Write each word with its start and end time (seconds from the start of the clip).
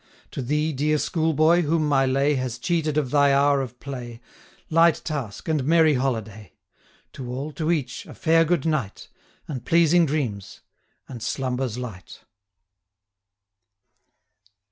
To 0.31 0.41
thee, 0.41 0.73
dear 0.73 0.97
school 0.97 1.31
boy, 1.33 1.61
whom 1.61 1.87
my 1.87 2.07
lay 2.07 2.33
Has 2.33 2.57
cheated 2.57 2.97
of 2.97 3.11
thy 3.11 3.31
hour 3.31 3.61
of 3.61 3.79
play, 3.79 4.19
Light 4.67 4.99
task, 5.05 5.47
and 5.47 5.63
merry 5.63 5.93
holiday! 5.93 6.53
To 7.13 7.29
all, 7.31 7.51
to 7.51 7.71
each, 7.71 8.07
a 8.07 8.15
fair 8.15 8.43
good 8.43 8.65
night, 8.65 9.09
20 9.45 9.57
And 9.59 9.63
pleasing 9.67 10.07
dreams, 10.07 10.61
and 11.07 11.21
slumbers 11.21 11.77
light! 11.77 12.23